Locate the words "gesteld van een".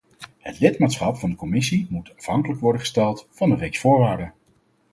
2.81-3.57